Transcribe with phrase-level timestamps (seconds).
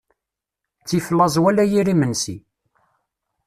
[0.81, 2.37] Ttif laẓ wala yir imensi.